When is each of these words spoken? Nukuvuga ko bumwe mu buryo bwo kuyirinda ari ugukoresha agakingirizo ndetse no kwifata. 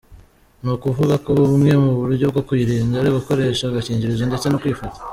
Nukuvuga 0.63 1.15
ko 1.23 1.29
bumwe 1.49 1.73
mu 1.83 1.91
buryo 1.99 2.25
bwo 2.31 2.41
kuyirinda 2.47 2.95
ari 2.97 3.09
ugukoresha 3.11 3.63
agakingirizo 3.67 4.23
ndetse 4.25 4.47
no 4.49 4.59
kwifata. 4.61 4.99